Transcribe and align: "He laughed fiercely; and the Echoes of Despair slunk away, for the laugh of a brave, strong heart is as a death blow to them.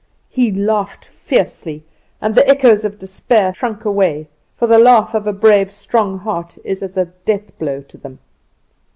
"He 0.29 0.51
laughed 0.51 1.05
fiercely; 1.05 1.83
and 2.21 2.33
the 2.33 2.49
Echoes 2.49 2.83
of 2.83 2.97
Despair 2.97 3.53
slunk 3.53 3.85
away, 3.85 4.29
for 4.55 4.65
the 4.65 4.79
laugh 4.79 5.13
of 5.13 5.27
a 5.27 5.31
brave, 5.31 5.69
strong 5.69 6.17
heart 6.17 6.57
is 6.63 6.81
as 6.81 6.97
a 6.97 7.05
death 7.05 7.55
blow 7.59 7.81
to 7.81 7.97
them. 7.99 8.17